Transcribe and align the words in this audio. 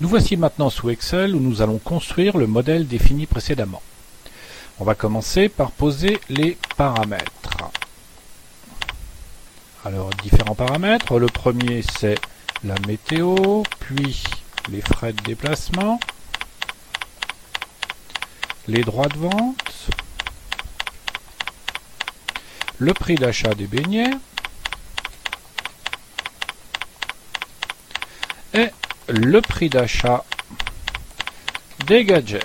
Nous 0.00 0.08
voici 0.08 0.36
maintenant 0.36 0.70
sous 0.70 0.90
Excel 0.90 1.36
où 1.36 1.40
nous 1.40 1.62
allons 1.62 1.78
construire 1.78 2.36
le 2.36 2.48
modèle 2.48 2.86
défini 2.88 3.26
précédemment. 3.26 3.80
On 4.80 4.84
va 4.84 4.96
commencer 4.96 5.48
par 5.48 5.70
poser 5.70 6.20
les 6.28 6.58
paramètres. 6.76 7.70
Alors, 9.84 10.10
différents 10.22 10.56
paramètres. 10.56 11.18
Le 11.18 11.26
premier, 11.26 11.82
c'est 11.98 12.18
la 12.64 12.74
météo, 12.88 13.62
puis 13.78 14.24
les 14.70 14.80
frais 14.80 15.12
de 15.12 15.22
déplacement, 15.22 16.00
les 18.66 18.82
droits 18.82 19.08
de 19.08 19.18
vente, 19.18 19.88
le 22.78 22.92
prix 22.94 23.14
d'achat 23.14 23.54
des 23.54 23.66
beignets 23.66 24.10
et 28.54 28.70
le 29.08 29.40
prix 29.40 29.68
d'achat 29.68 30.24
des 31.86 32.04
gadgets. 32.04 32.44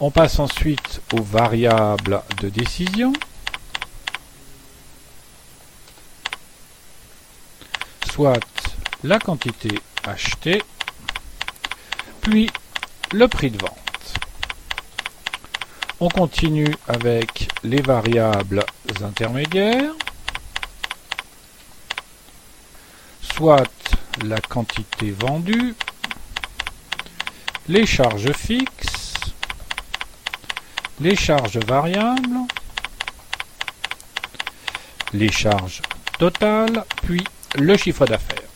On 0.00 0.10
passe 0.10 0.38
ensuite 0.38 1.00
aux 1.12 1.22
variables 1.22 2.22
de 2.40 2.48
décision. 2.48 3.12
Soit 8.10 8.40
la 9.04 9.18
quantité 9.18 9.70
achetée, 10.04 10.62
puis 12.20 12.50
le 13.12 13.28
prix 13.28 13.50
de 13.50 13.58
vente. 13.58 13.72
On 16.00 16.08
continue 16.08 16.74
avec 16.88 17.48
les 17.62 17.80
variables 17.80 18.64
intermédiaires, 19.02 19.92
soit 23.22 23.64
la 24.24 24.40
quantité 24.40 25.10
vendue, 25.10 25.74
les 27.68 27.86
charges 27.86 28.32
fixes, 28.32 29.14
les 31.00 31.16
charges 31.16 31.58
variables, 31.58 32.38
les 35.12 35.30
charges 35.30 35.82
totales, 36.18 36.84
puis 37.02 37.24
le 37.56 37.76
chiffre 37.76 38.06
d'affaires. 38.06 38.48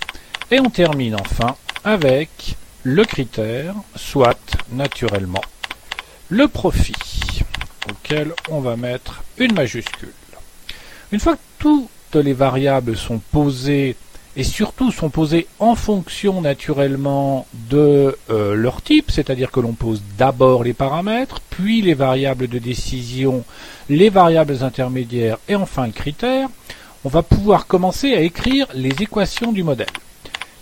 Et 0.50 0.60
on 0.60 0.70
termine 0.70 1.16
enfin 1.16 1.56
avec 1.84 2.56
le 2.82 3.04
critère, 3.04 3.74
soit 3.96 4.56
naturellement 4.72 5.42
le 6.28 6.46
profit, 6.46 6.94
auquel 7.90 8.32
on 8.48 8.60
va 8.60 8.76
mettre 8.76 9.22
une 9.36 9.52
majuscule. 9.52 10.12
Une 11.12 11.18
fois 11.18 11.36
que 11.36 11.40
toutes 11.58 12.14
les 12.14 12.32
variables 12.32 12.96
sont 12.96 13.18
posées 13.18 13.96
et 14.36 14.44
surtout 14.44 14.92
sont 14.92 15.10
posées 15.10 15.46
en 15.58 15.74
fonction 15.74 16.40
naturellement 16.40 17.46
de 17.68 18.16
euh, 18.30 18.54
leur 18.54 18.82
type, 18.82 19.10
c'est-à-dire 19.10 19.50
que 19.50 19.60
l'on 19.60 19.72
pose 19.72 20.02
d'abord 20.16 20.62
les 20.62 20.72
paramètres, 20.72 21.40
puis 21.50 21.82
les 21.82 21.94
variables 21.94 22.48
de 22.48 22.58
décision, 22.58 23.44
les 23.88 24.08
variables 24.08 24.62
intermédiaires 24.62 25.38
et 25.48 25.56
enfin 25.56 25.86
le 25.86 25.92
critère, 25.92 26.48
on 27.04 27.08
va 27.08 27.22
pouvoir 27.22 27.66
commencer 27.66 28.14
à 28.14 28.20
écrire 28.20 28.66
les 28.74 29.02
équations 29.02 29.52
du 29.52 29.62
modèle. 29.62 29.88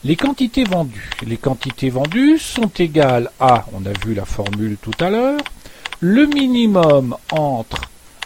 Les 0.05 0.15
quantités 0.15 0.63
vendues. 0.65 1.11
Les 1.27 1.37
quantités 1.37 1.91
vendues 1.91 2.39
sont 2.39 2.71
égales 2.79 3.31
à, 3.41 3.67
on 3.73 3.85
a 3.85 3.93
vu 4.07 4.15
la 4.15 4.25
formule 4.25 4.77
tout 4.81 4.93
à 5.01 5.11
l'heure, 5.11 5.41
le 6.01 6.27
minimum 6.27 7.17
entre 7.33 7.83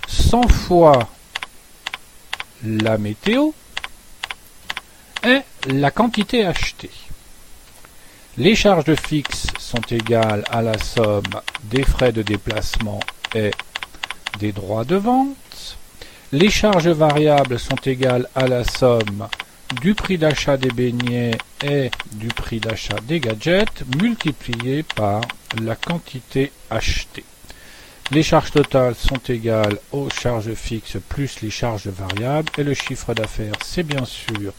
100 0.07 0.48
fois 0.48 1.09
la 2.65 2.98
météo 2.98 3.53
est 5.23 5.45
la 5.67 5.91
quantité 5.91 6.45
achetée. 6.45 6.91
Les 8.39 8.55
charges 8.55 8.95
fixes 8.95 9.48
sont 9.59 9.83
égales 9.91 10.45
à 10.51 10.62
la 10.62 10.79
somme 10.79 11.23
des 11.64 11.83
frais 11.83 12.12
de 12.12 12.23
déplacement 12.23 13.01
et 13.35 13.51
des 14.39 14.52
droits 14.52 14.85
de 14.85 14.96
vente. 14.96 15.77
Les 16.33 16.48
charges 16.48 16.89
variables 16.89 17.58
sont 17.58 17.77
égales 17.85 18.27
à 18.35 18.46
la 18.46 18.64
somme 18.64 19.29
du 19.80 19.95
prix 19.95 20.19
d'achat 20.19 20.57
des 20.57 20.70
beignets 20.70 21.36
et 21.63 21.91
du 22.13 22.29
prix 22.29 22.58
d'achat 22.58 22.96
des 23.07 23.20
gadgets 23.20 23.85
multiplié 24.01 24.83
par 24.83 25.20
la 25.63 25.77
quantité 25.77 26.52
achetée. 26.70 27.25
Les 28.11 28.23
charges 28.23 28.51
totales 28.51 28.95
sont 28.95 29.20
égales 29.29 29.79
aux 29.92 30.11
charges 30.11 30.55
fixes 30.55 30.98
plus 31.08 31.41
les 31.42 31.51
charges 31.51 31.89
variables 31.89 32.51
et 32.58 32.64
le 32.64 32.75
chiffre 32.75 33.14
d'affaires 33.14 33.55
c'est 33.64 33.83
bien 33.83 34.05
sûr 34.05 34.52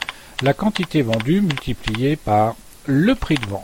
la 0.43 0.53
quantité 0.53 1.01
vendue 1.01 1.39
multipliée 1.39 2.17
par 2.17 2.55
le 2.85 3.15
prix 3.15 3.35
de 3.35 3.45
vente. 3.45 3.63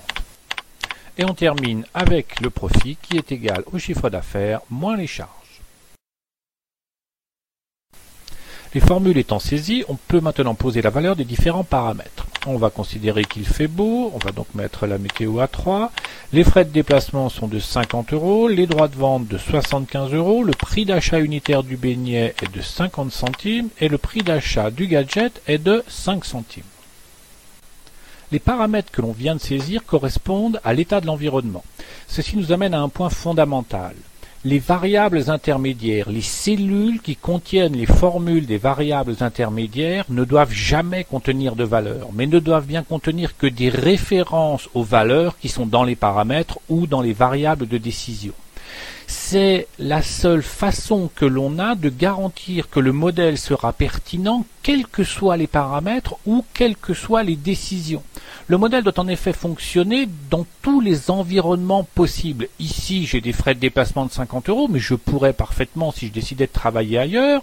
Et 1.17 1.25
on 1.25 1.33
termine 1.33 1.85
avec 1.93 2.39
le 2.39 2.49
profit 2.49 2.97
qui 3.01 3.17
est 3.17 3.33
égal 3.33 3.63
au 3.73 3.77
chiffre 3.77 4.09
d'affaires 4.09 4.61
moins 4.69 4.95
les 4.95 5.05
charges. 5.05 5.29
Les 8.73 8.79
formules 8.79 9.17
étant 9.17 9.39
saisies, 9.39 9.83
on 9.89 9.95
peut 9.95 10.21
maintenant 10.21 10.55
poser 10.55 10.81
la 10.81 10.89
valeur 10.89 11.17
des 11.17 11.25
différents 11.25 11.65
paramètres. 11.65 12.27
On 12.45 12.55
va 12.55 12.69
considérer 12.69 13.25
qu'il 13.25 13.45
fait 13.45 13.67
beau, 13.67 14.11
on 14.15 14.19
va 14.19 14.31
donc 14.31 14.47
mettre 14.55 14.87
la 14.87 14.97
météo 14.97 15.39
à 15.39 15.49
3. 15.49 15.91
Les 16.31 16.43
frais 16.43 16.63
de 16.63 16.69
déplacement 16.69 17.27
sont 17.27 17.47
de 17.47 17.57
50 17.57 18.13
euros, 18.13 18.47
les 18.47 18.67
droits 18.67 18.87
de 18.87 18.95
vente 18.95 19.27
de 19.27 19.39
75 19.39 20.13
euros, 20.13 20.43
le 20.43 20.51
prix 20.51 20.85
d'achat 20.85 21.17
unitaire 21.19 21.63
du 21.63 21.75
beignet 21.75 22.35
est 22.39 22.55
de 22.55 22.61
50 22.61 23.11
centimes 23.11 23.69
et 23.79 23.87
le 23.87 23.97
prix 23.97 24.21
d'achat 24.21 24.69
du 24.69 24.85
gadget 24.85 25.41
est 25.47 25.57
de 25.57 25.83
5 25.87 26.23
centimes. 26.23 26.61
Les 28.31 28.37
paramètres 28.37 28.91
que 28.91 29.01
l'on 29.01 29.11
vient 29.11 29.33
de 29.33 29.41
saisir 29.41 29.83
correspondent 29.83 30.61
à 30.63 30.73
l'état 30.73 31.01
de 31.01 31.07
l'environnement. 31.07 31.63
Ceci 32.07 32.37
nous 32.37 32.51
amène 32.51 32.75
à 32.75 32.81
un 32.81 32.89
point 32.89 33.09
fondamental 33.09 33.95
les 34.45 34.59
variables 34.59 35.29
intermédiaires, 35.29 36.09
les 36.09 36.21
cellules 36.21 37.01
qui 37.01 37.17
contiennent 37.17 37.75
les 37.75 37.85
formules 37.85 38.45
des 38.45 38.57
variables 38.57 39.17
intermédiaires 39.19 40.05
ne 40.09 40.23
doivent 40.23 40.53
jamais 40.53 41.03
contenir 41.03 41.55
de 41.55 41.65
valeurs, 41.65 42.09
mais 42.13 42.25
ne 42.25 42.39
doivent 42.39 42.65
bien 42.65 42.83
contenir 42.83 43.37
que 43.37 43.47
des 43.47 43.69
références 43.69 44.69
aux 44.73 44.83
valeurs 44.83 45.37
qui 45.39 45.49
sont 45.49 45.65
dans 45.65 45.83
les 45.83 45.97
paramètres 45.97 46.59
ou 46.69 46.87
dans 46.87 47.01
les 47.01 47.13
variables 47.13 47.67
de 47.67 47.77
décision. 47.77 48.33
C'est 49.11 49.67
la 49.79 50.03
seule 50.03 50.43
façon 50.43 51.09
que 51.15 51.25
l'on 51.25 51.57
a 51.57 51.73
de 51.73 51.89
garantir 51.89 52.69
que 52.69 52.79
le 52.79 52.91
modèle 52.91 53.39
sera 53.39 53.73
pertinent 53.73 54.45
quels 54.61 54.85
que 54.85 55.03
soient 55.03 55.35
les 55.35 55.47
paramètres 55.47 56.17
ou 56.27 56.45
quelles 56.53 56.77
que 56.77 56.93
soient 56.93 57.23
les 57.23 57.35
décisions. 57.35 58.03
Le 58.45 58.59
modèle 58.59 58.83
doit 58.83 58.99
en 58.99 59.07
effet 59.07 59.33
fonctionner 59.33 60.07
dans 60.29 60.45
tous 60.61 60.79
les 60.79 61.09
environnements 61.09 61.87
possibles. 61.95 62.49
Ici, 62.59 63.07
j'ai 63.07 63.19
des 63.19 63.33
frais 63.33 63.55
de 63.55 63.59
déplacement 63.59 64.05
de 64.05 64.11
50 64.11 64.49
euros, 64.49 64.67
mais 64.67 64.79
je 64.79 64.93
pourrais 64.93 65.33
parfaitement, 65.33 65.91
si 65.91 66.05
je 66.05 66.13
décidais 66.13 66.45
de 66.45 66.51
travailler 66.51 66.99
ailleurs, 66.99 67.41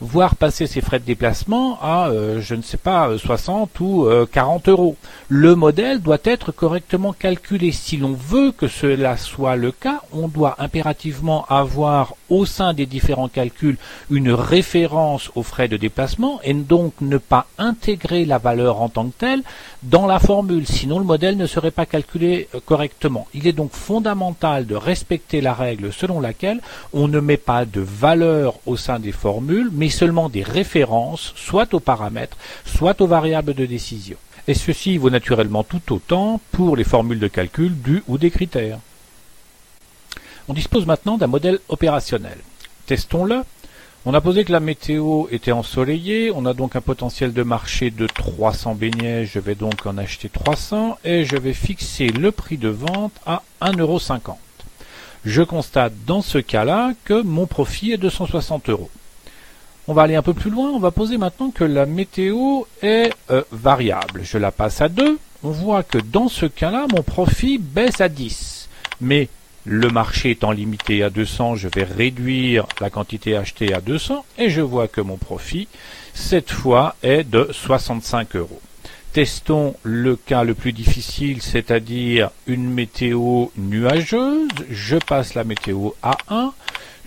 voir 0.00 0.36
passer 0.36 0.66
ces 0.66 0.80
frais 0.80 1.00
de 1.00 1.04
déplacement 1.04 1.78
à, 1.82 2.08
euh, 2.08 2.40
je 2.40 2.54
ne 2.54 2.62
sais 2.62 2.76
pas, 2.76 3.16
60 3.16 3.70
euh, 3.80 3.84
ou 3.84 4.26
40 4.26 4.68
euh, 4.68 4.70
euros. 4.70 4.96
Le 5.28 5.54
modèle 5.54 6.00
doit 6.00 6.18
être 6.24 6.52
correctement 6.52 7.12
calculé. 7.12 7.72
Si 7.72 7.96
l'on 7.96 8.12
veut 8.12 8.52
que 8.52 8.68
cela 8.68 9.16
soit 9.16 9.56
le 9.56 9.72
cas, 9.72 10.02
on 10.12 10.28
doit 10.28 10.56
impérativement 10.58 11.44
avoir 11.48 12.14
au 12.30 12.46
sein 12.46 12.74
des 12.74 12.86
différents 12.86 13.28
calculs 13.28 13.78
une 14.10 14.30
référence 14.30 15.30
aux 15.34 15.42
frais 15.42 15.68
de 15.68 15.76
déplacement 15.76 16.40
et 16.44 16.54
donc 16.54 16.92
ne 17.00 17.18
pas 17.18 17.46
intégrer 17.58 18.24
la 18.24 18.38
valeur 18.38 18.82
en 18.82 18.88
tant 18.88 19.06
que 19.06 19.18
telle 19.18 19.42
dans 19.82 20.06
la 20.06 20.18
formule, 20.18 20.66
sinon 20.66 20.98
le 20.98 21.04
modèle 21.04 21.36
ne 21.36 21.46
serait 21.46 21.70
pas 21.70 21.86
calculé 21.86 22.48
correctement. 22.66 23.28
Il 23.32 23.46
est 23.46 23.52
donc 23.52 23.72
fondamental 23.72 24.66
de 24.66 24.74
respecter 24.74 25.40
la 25.40 25.54
règle 25.54 25.92
selon 25.92 26.20
laquelle 26.20 26.60
on 26.92 27.08
ne 27.08 27.20
met 27.20 27.36
pas 27.36 27.64
de 27.64 27.80
valeur 27.80 28.54
au 28.66 28.76
sein 28.76 28.98
des 28.98 29.12
formules, 29.12 29.70
mais 29.72 29.87
seulement 29.90 30.28
des 30.28 30.42
références, 30.42 31.32
soit 31.36 31.74
aux 31.74 31.80
paramètres, 31.80 32.36
soit 32.64 33.00
aux 33.00 33.06
variables 33.06 33.54
de 33.54 33.66
décision. 33.66 34.16
Et 34.46 34.54
ceci 34.54 34.96
vaut 34.96 35.10
naturellement 35.10 35.62
tout 35.62 35.92
autant 35.92 36.40
pour 36.52 36.76
les 36.76 36.84
formules 36.84 37.18
de 37.18 37.28
calcul 37.28 37.80
du 37.80 38.02
ou 38.08 38.16
des 38.18 38.30
critères. 38.30 38.78
On 40.48 40.54
dispose 40.54 40.86
maintenant 40.86 41.18
d'un 41.18 41.26
modèle 41.26 41.58
opérationnel. 41.68 42.38
Testons-le. 42.86 43.42
On 44.06 44.14
a 44.14 44.22
posé 44.22 44.44
que 44.44 44.52
la 44.52 44.60
météo 44.60 45.26
était 45.30 45.52
ensoleillée, 45.52 46.30
on 46.34 46.46
a 46.46 46.54
donc 46.54 46.76
un 46.76 46.80
potentiel 46.80 47.34
de 47.34 47.42
marché 47.42 47.90
de 47.90 48.06
300 48.06 48.74
beignets, 48.74 49.26
je 49.26 49.38
vais 49.38 49.54
donc 49.54 49.84
en 49.84 49.98
acheter 49.98 50.30
300 50.30 50.98
et 51.04 51.26
je 51.26 51.36
vais 51.36 51.52
fixer 51.52 52.06
le 52.06 52.32
prix 52.32 52.56
de 52.56 52.70
vente 52.70 53.12
à 53.26 53.42
1,50€. 53.60 54.36
Je 55.26 55.42
constate 55.42 55.92
dans 56.06 56.22
ce 56.22 56.38
cas-là 56.38 56.92
que 57.04 57.20
mon 57.20 57.46
profit 57.46 57.92
est 57.92 57.98
de 57.98 58.08
160 58.08 58.70
euros. 58.70 58.90
On 59.90 59.94
va 59.94 60.02
aller 60.02 60.16
un 60.16 60.22
peu 60.22 60.34
plus 60.34 60.50
loin, 60.50 60.68
on 60.68 60.78
va 60.78 60.90
poser 60.90 61.16
maintenant 61.16 61.50
que 61.50 61.64
la 61.64 61.86
météo 61.86 62.64
est 62.82 63.10
euh, 63.30 63.42
variable. 63.52 64.20
Je 64.22 64.36
la 64.36 64.52
passe 64.52 64.82
à 64.82 64.90
2, 64.90 65.18
on 65.42 65.50
voit 65.50 65.82
que 65.82 65.96
dans 65.96 66.28
ce 66.28 66.44
cas-là, 66.44 66.86
mon 66.94 67.02
profit 67.02 67.56
baisse 67.56 68.02
à 68.02 68.10
10. 68.10 68.68
Mais 69.00 69.30
le 69.64 69.88
marché 69.88 70.32
étant 70.32 70.50
limité 70.50 71.02
à 71.02 71.08
200, 71.08 71.54
je 71.54 71.68
vais 71.74 71.84
réduire 71.84 72.66
la 72.82 72.90
quantité 72.90 73.34
achetée 73.34 73.72
à 73.72 73.80
200 73.80 74.26
et 74.36 74.50
je 74.50 74.60
vois 74.60 74.88
que 74.88 75.00
mon 75.00 75.16
profit, 75.16 75.68
cette 76.12 76.50
fois, 76.50 76.94
est 77.02 77.24
de 77.24 77.48
65 77.50 78.36
euros. 78.36 78.60
testons 79.14 79.74
le 79.84 80.16
cas 80.16 80.44
le 80.44 80.52
plus 80.52 80.74
difficile, 80.74 81.40
c'est-à-dire 81.40 82.28
une 82.46 82.70
météo 82.70 83.46
nuageuse. 83.56 84.50
Je 84.70 84.96
passe 84.96 85.32
la 85.32 85.44
météo 85.44 85.92
à 86.02 86.18
1. 86.28 86.52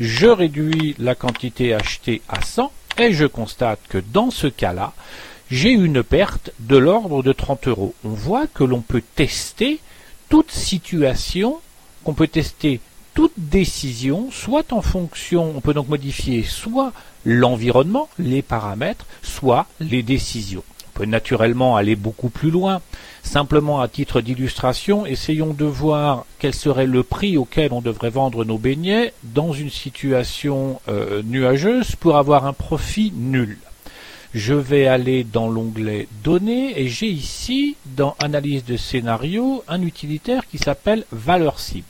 Je 0.03 0.25
réduis 0.25 0.95
la 0.97 1.13
quantité 1.13 1.75
achetée 1.75 2.23
à 2.27 2.41
100 2.41 2.71
et 2.97 3.13
je 3.13 3.27
constate 3.27 3.79
que 3.87 3.99
dans 3.99 4.31
ce 4.31 4.47
cas-là, 4.47 4.93
j'ai 5.51 5.69
une 5.69 6.01
perte 6.01 6.49
de 6.59 6.75
l'ordre 6.75 7.21
de 7.21 7.31
30 7.31 7.67
euros. 7.67 7.93
On 8.03 8.09
voit 8.09 8.47
que 8.47 8.63
l'on 8.63 8.81
peut 8.81 9.03
tester 9.13 9.79
toute 10.27 10.49
situation, 10.49 11.59
qu'on 12.03 12.15
peut 12.15 12.27
tester 12.27 12.79
toute 13.13 13.33
décision, 13.37 14.31
soit 14.31 14.73
en 14.73 14.81
fonction, 14.81 15.53
on 15.55 15.61
peut 15.61 15.75
donc 15.75 15.87
modifier 15.87 16.41
soit 16.41 16.93
l'environnement, 17.23 18.09
les 18.17 18.41
paramètres, 18.41 19.05
soit 19.21 19.67
les 19.79 20.01
décisions. 20.01 20.63
On 20.93 20.99
peut 20.99 21.05
naturellement 21.05 21.77
aller 21.77 21.95
beaucoup 21.95 22.29
plus 22.29 22.51
loin. 22.51 22.81
Simplement 23.23 23.79
à 23.79 23.87
titre 23.87 24.19
d'illustration, 24.19 25.05
essayons 25.05 25.53
de 25.53 25.63
voir 25.63 26.25
quel 26.37 26.53
serait 26.53 26.85
le 26.85 27.03
prix 27.03 27.37
auquel 27.37 27.71
on 27.71 27.81
devrait 27.81 28.09
vendre 28.09 28.43
nos 28.43 28.57
beignets 28.57 29.13
dans 29.23 29.53
une 29.53 29.69
situation 29.69 30.81
euh, 30.89 31.21
nuageuse 31.23 31.95
pour 31.95 32.17
avoir 32.17 32.45
un 32.45 32.53
profit 32.53 33.13
nul. 33.15 33.57
Je 34.33 34.53
vais 34.53 34.87
aller 34.87 35.23
dans 35.23 35.49
l'onglet 35.49 36.07
Données 36.23 36.79
et 36.79 36.89
j'ai 36.89 37.09
ici, 37.09 37.77
dans 37.85 38.15
Analyse 38.19 38.65
de 38.65 38.75
scénario, 38.75 39.63
un 39.69 39.81
utilitaire 39.83 40.47
qui 40.49 40.57
s'appelle 40.57 41.05
Valeur 41.11 41.59
cible. 41.59 41.85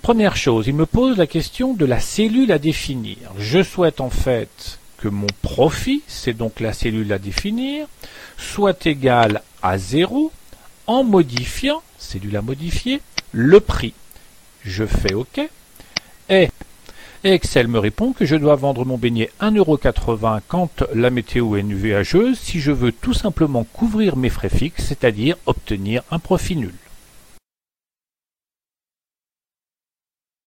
Première 0.00 0.36
chose, 0.36 0.68
il 0.68 0.74
me 0.74 0.86
pose 0.86 1.18
la 1.18 1.26
question 1.26 1.74
de 1.74 1.84
la 1.84 2.00
cellule 2.00 2.52
à 2.52 2.58
définir. 2.58 3.18
Je 3.38 3.62
souhaite 3.62 4.00
en 4.00 4.10
fait 4.10 4.78
que 4.98 5.08
mon 5.08 5.28
profit, 5.42 6.02
c'est 6.06 6.32
donc 6.32 6.60
la 6.60 6.72
cellule 6.72 7.12
à 7.12 7.18
définir, 7.18 7.86
soit 8.36 8.86
égal 8.86 9.42
à 9.62 9.78
0 9.78 10.32
en 10.86 11.04
modifiant, 11.04 11.82
cellule 11.98 12.36
à 12.36 12.42
modifier, 12.42 13.00
le 13.32 13.60
prix. 13.60 13.94
Je 14.64 14.84
fais 14.84 15.14
OK. 15.14 15.40
Et 16.28 16.48
Excel 17.24 17.66
me 17.66 17.78
répond 17.78 18.12
que 18.12 18.24
je 18.24 18.36
dois 18.36 18.54
vendre 18.54 18.84
mon 18.84 18.96
beignet 18.96 19.30
1,80€ 19.40 20.40
quand 20.46 20.84
la 20.94 21.10
météo 21.10 21.56
est 21.56 21.62
nuageuse 21.62 22.38
si 22.38 22.60
je 22.60 22.70
veux 22.70 22.92
tout 22.92 23.14
simplement 23.14 23.64
couvrir 23.64 24.16
mes 24.16 24.30
frais 24.30 24.48
fixes, 24.48 24.84
c'est-à-dire 24.86 25.36
obtenir 25.46 26.02
un 26.10 26.18
profit 26.18 26.56
nul. 26.56 26.74